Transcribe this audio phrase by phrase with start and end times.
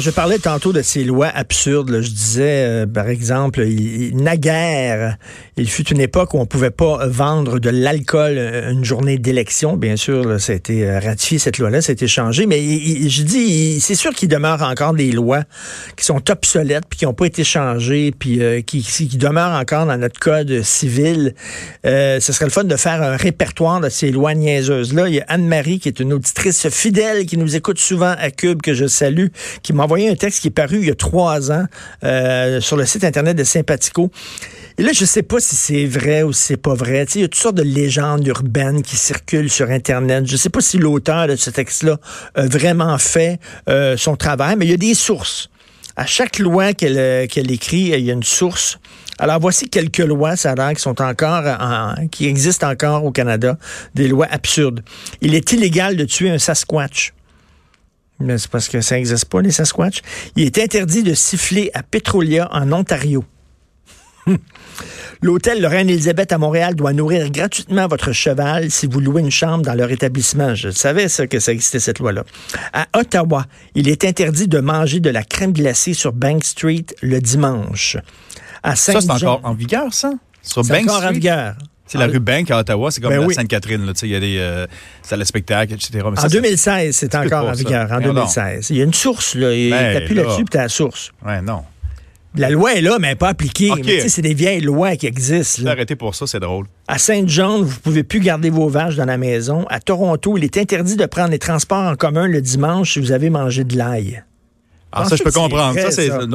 [0.00, 2.00] Je parlais tantôt de ces lois absurdes.
[2.00, 5.18] Je disais, euh, par exemple, il, il- naguère,
[5.58, 9.76] il fut une époque où on pouvait pas vendre de l'alcool euh, une journée d'élection.
[9.76, 12.46] Bien sûr, ça a été euh, ratifié, cette loi-là, ça a été changé.
[12.46, 15.42] Mais je dis, c'est sûr qu'il demeure encore des lois
[15.98, 18.82] qui sont obsolètes, puis qui n'ont pas été changées, puis qui,
[19.18, 21.34] demeurent encore dans notre code civil.
[21.84, 25.08] Ce serait le fun de faire un répertoire de ces lois niaiseuses-là.
[25.08, 28.62] Il y a Anne-Marie, qui est une auditrice fidèle, qui nous écoute souvent à Cube,
[28.62, 29.26] que je salue,
[29.62, 31.64] qui m'a envoyé un texte qui est paru il y a trois ans
[32.04, 34.12] euh, sur le site Internet de Sympathico.
[34.78, 37.04] Et là, je sais pas si c'est vrai ou si c'est pas vrai.
[37.16, 40.28] Il y a toutes sortes de légendes urbaines qui circulent sur Internet.
[40.28, 41.98] Je sais pas si l'auteur de ce texte-là
[42.36, 45.50] a vraiment fait euh, son travail, mais il y a des sources.
[45.96, 48.78] À chaque loi qu'elle euh, qu'elle écrit, il y a une source.
[49.18, 53.58] Alors voici quelques lois, ça a qui sont encore en- qui existent encore au Canada,
[53.96, 54.82] des lois absurdes.
[55.20, 57.12] Il est illégal de tuer un Sasquatch.
[58.20, 60.02] Mais c'est parce que ça n'existe pas, les Sasquatch.
[60.36, 63.24] Il est interdit de siffler à Petrolia en Ontario.
[65.22, 69.74] L'hôtel Lorraine-Élisabeth à Montréal doit nourrir gratuitement votre cheval si vous louez une chambre dans
[69.74, 70.54] leur établissement.
[70.54, 72.24] Je savais ça, que ça existait, cette loi-là.
[72.72, 73.44] À Ottawa,
[73.74, 77.98] il est interdit de manger de la crème glacée sur Bank Street le dimanche.
[78.62, 80.12] À Ça, c'est encore en vigueur, ça?
[80.42, 81.54] Sur C'est Bank encore en vigueur.
[81.92, 83.34] C'est la rue Bank à Ottawa, c'est comme Ben la oui.
[83.34, 83.84] Sainte-Catherine.
[83.84, 84.66] là, tu sais, Il y a des euh,
[85.02, 85.90] salles de spectacle, etc.
[85.94, 87.58] Mais En c'est- 2016, c'est encore en ça.
[87.58, 88.34] vigueur, en Voyons donc.
[88.34, 88.70] 2016.
[88.70, 89.48] Il y a une source, là.
[89.48, 90.22] Ben, T'appuies là.
[90.22, 91.10] là-dessus, puis t'as la source.
[91.26, 91.62] Ouais, non.
[92.36, 93.72] La loi est là, mais elle n'est pas appliquée.
[93.84, 95.64] Mais C'est des vieilles lois qui existent.
[95.64, 95.72] là.
[95.72, 96.66] Arrêtez pour ça, c'est drôle.
[96.86, 99.66] À Sainte-Jean, vous pouvez plus garder vos vaches dans la maison.
[99.68, 103.10] À Toronto, il est interdit de prendre les transports en commun le dimanche si vous
[103.10, 104.22] avez mangé de l'ail.
[104.92, 105.72] Ah, Pense ça, je peux comprendre.
[105.72, 106.22] vrai, Ça, c'est ça.
[106.22, 106.34] une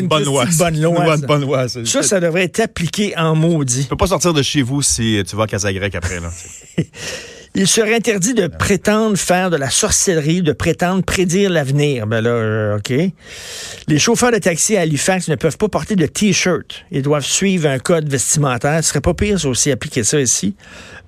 [0.00, 0.44] une bonne loi.
[0.46, 1.26] petite bonne C'est loi, une ça.
[1.26, 1.68] bonne loi.
[1.68, 3.82] C'est- Ça, ça devrait être appliqué en maudit.
[3.82, 6.18] Tu peux pas sortir de chez vous si tu vas à Casagrec après.
[6.20, 6.30] Là.
[7.58, 12.06] Il serait interdit de prétendre faire de la sorcellerie, de prétendre prédire l'avenir.
[12.06, 12.92] Ben là, euh, OK.
[13.88, 16.84] Les chauffeurs de taxi à Halifax ne peuvent pas porter de T-shirt.
[16.90, 18.84] Ils doivent suivre un code vestimentaire.
[18.84, 20.54] Ce serait pas pire, aussi, appliquer ça ici.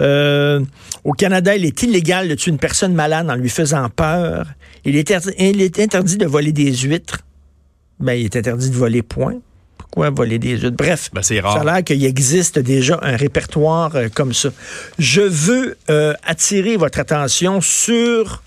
[0.00, 0.60] Euh,
[1.04, 4.46] au Canada, il est illégal de tuer une personne malade en lui faisant peur.
[4.84, 7.20] Il est, interdi- il est interdit de voler des huîtres.
[8.00, 9.36] Ben, il est interdit de voler point.
[9.94, 10.76] Pourquoi voler des huîtres?
[10.76, 11.10] Bref.
[11.12, 11.60] Ben, c'est Ça rare.
[11.60, 14.48] a l'air qu'il existe déjà un répertoire euh, comme ça.
[14.98, 18.42] Je veux euh, attirer votre attention sur,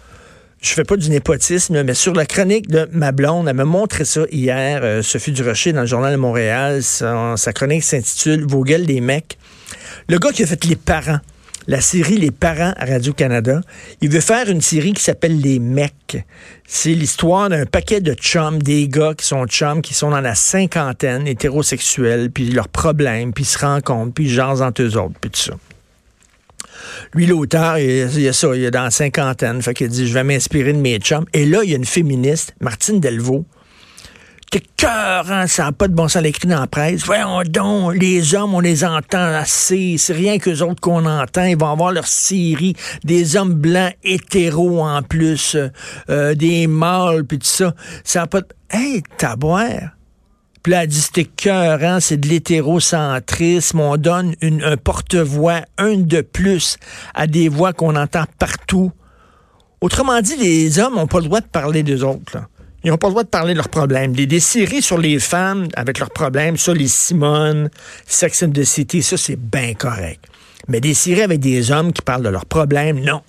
[0.62, 3.48] je fais pas du népotisme, mais sur la chronique de ma blonde.
[3.48, 6.84] Elle m'a montré ça hier, euh, Sophie Durocher, dans le Journal de Montréal.
[6.84, 9.38] Sa, sa chronique s'intitule Vos gueules des mecs.
[10.10, 11.20] Le gars qui a fait Les Parents,
[11.68, 13.62] la série Les Parents à Radio-Canada,
[14.02, 16.26] il veut faire une série qui s'appelle Les Mecs.
[16.66, 20.36] C'est l'histoire d'un paquet de chums, des gars qui sont chums, qui sont dans la
[20.36, 25.16] cinquantaine, hétérosexuels, puis leurs problèmes, puis ils se rencontrent, puis ils jasent entre eux autres,
[25.20, 25.54] puis tout ça.
[27.14, 30.14] Lui, l'auteur, il, y a ça, il est dans la cinquantaine, fait qu'il dit, je
[30.14, 31.26] vais m'inspirer de mes chums.
[31.34, 33.46] Et là, il y a une féministe, Martine Delvaux,
[34.50, 37.04] T'es cœur, hein, ça n'a pas de bon sens l'écrit dans la presse.
[37.06, 39.96] Voyons donc, les hommes, on les entend assez.
[39.98, 41.44] C'est rien qu'eux autres qu'on entend.
[41.44, 42.74] Ils vont avoir leur série.
[43.04, 45.58] Des hommes blancs hétéros en plus.
[46.10, 47.74] euh, des mâles, puis tout ça.
[48.06, 48.48] Ça n'a pas de...
[48.70, 49.92] Hey, taboire!
[50.64, 53.80] Puis là, elle dit, c'était cœur, c'est de l'hétérocentrisme.
[53.82, 56.78] On donne une- un porte-voix, un de plus,
[57.14, 58.92] à des voix qu'on entend partout.
[59.82, 62.38] Autrement dit, les hommes n'ont pas le droit de parler des autres.
[62.88, 64.14] Ils n'ont pas le droit de parler de leurs problèmes.
[64.16, 67.70] Des, des sur les femmes avec leurs problèmes, ça, les Simone,
[68.06, 70.24] Sex and the ça, c'est bien correct.
[70.70, 73.24] Mais des séries avec des hommes qui parlent de leurs problèmes, non.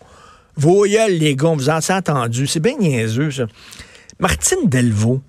[0.54, 2.46] Vos les gars, vous en a entendu.
[2.46, 3.46] C'est bien niaiseux, ça.
[4.20, 5.22] Martine Delvaux,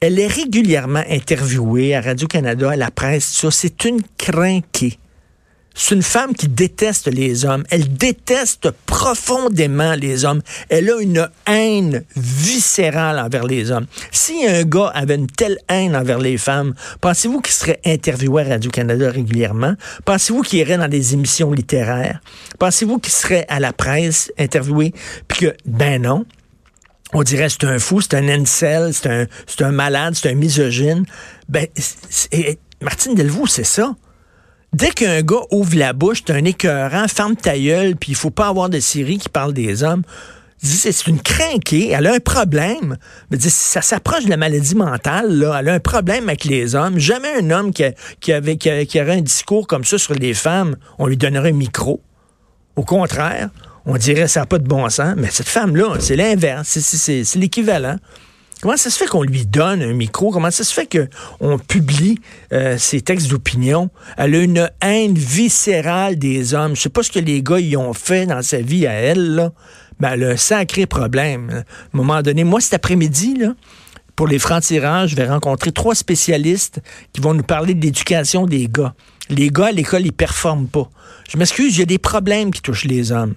[0.00, 3.52] elle est régulièrement interviewée à Radio-Canada, à la presse, ça.
[3.52, 4.98] C'est une crinquée.
[5.74, 7.64] C'est une femme qui déteste les hommes.
[7.70, 10.42] Elle déteste profondément les hommes.
[10.68, 13.86] Elle a une haine viscérale envers les hommes.
[14.10, 18.48] Si un gars avait une telle haine envers les femmes, pensez-vous qu'il serait interviewé à
[18.48, 19.74] Radio-Canada régulièrement?
[20.04, 22.20] Pensez-vous qu'il irait dans des émissions littéraires?
[22.58, 24.92] Pensez-vous qu'il serait à la presse interviewé?
[25.28, 26.24] Puis que, ben non,
[27.12, 29.26] on dirait c'est un fou, c'est un incel, c'est un,
[29.66, 31.04] un malade, c'est un misogyne.
[31.48, 31.66] Ben,
[32.80, 33.94] Martine Delvaux, c'est ça.
[34.72, 38.30] Dès qu'un gars ouvre la bouche, c'est un écœurant, ferme ta gueule, puis il faut
[38.30, 40.02] pas avoir de série qui parle des hommes.
[40.62, 42.98] C'est une crinquée, elle a un problème.
[43.38, 45.56] Ça s'approche de la maladie mentale, là.
[45.58, 46.98] Elle a un problème avec les hommes.
[46.98, 51.06] Jamais un homme qui, avait, qui, aurait un discours comme ça sur les femmes, on
[51.06, 52.02] lui donnerait un micro.
[52.76, 53.48] Au contraire,
[53.86, 55.14] on dirait ça n'a pas de bon sens.
[55.16, 56.78] Mais cette femme-là, c'est l'inverse.
[56.78, 57.96] C'est l'équivalent.
[58.60, 60.30] Comment ça se fait qu'on lui donne un micro?
[60.30, 62.18] Comment ça se fait qu'on publie
[62.52, 63.88] euh, ses textes d'opinion?
[64.18, 66.76] Elle a une haine viscérale des hommes.
[66.76, 69.34] Je sais pas ce que les gars y ont fait dans sa vie à elle,
[69.34, 69.52] là.
[69.98, 71.48] Mais elle a un sacré problème.
[71.50, 71.64] À un
[71.94, 73.38] moment donné, moi, cet après-midi,
[74.14, 76.82] pour les francs-tirages, je vais rencontrer trois spécialistes
[77.14, 78.94] qui vont nous parler de l'éducation des gars.
[79.30, 80.90] Les gars, à l'école, ils performent pas.
[81.30, 83.36] Je m'excuse, il y a des problèmes qui touchent les hommes.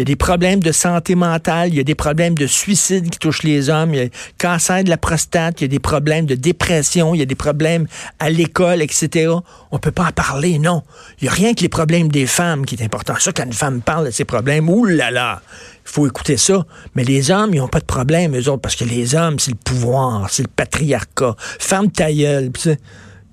[0.00, 3.10] Il y a des problèmes de santé mentale, il y a des problèmes de suicide
[3.10, 5.68] qui touchent les hommes, il y a le cancer de la prostate, il y a
[5.68, 7.86] des problèmes de dépression, il y a des problèmes
[8.18, 9.30] à l'école, etc.
[9.70, 10.84] On peut pas en parler, non.
[11.20, 13.12] Il y a rien que les problèmes des femmes qui est important.
[13.18, 15.42] Ça, quand une femme parle de ses problèmes, là,
[15.84, 16.64] il faut écouter ça.
[16.94, 19.50] Mais les hommes, ils n'ont pas de problème, eux autres, parce que les hommes, c'est
[19.50, 21.36] le pouvoir, c'est le patriarcat.
[21.58, 22.50] Ferme ta gueule.
[22.56, 22.80] C'est-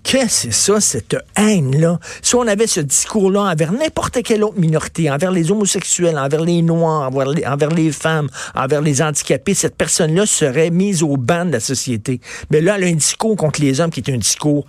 [0.08, 2.00] Qu'est-ce que c'est ça, cette haine-là?
[2.22, 6.62] Si on avait ce discours-là envers n'importe quelle autre minorité, envers les homosexuels, envers les
[6.62, 11.60] Noirs, envers les, femmes, envers les handicapés, cette personne-là serait mise au banc de la
[11.60, 12.22] société.
[12.52, 14.66] Mais là, elle a un discours contre les hommes qui est un discours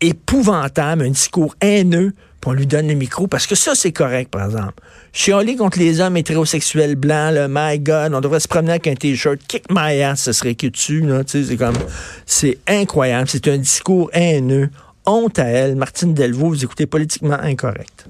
[0.00, 4.30] épouvantable, un discours haineux, puis on lui donne le micro, parce que ça, c'est correct,
[4.30, 4.74] par exemple.
[5.12, 8.94] Chialer contre les hommes hétérosexuels blancs, là, my God, on devrait se promener avec un
[8.94, 11.76] T-shirt, kick my ass, ce serait que tu, là, tu sais, c'est comme,
[12.26, 14.70] c'est incroyable, c'est un discours haineux,
[15.06, 15.74] honte à elle.
[15.74, 18.04] Martine Delvaux, vous écoutez politiquement incorrect.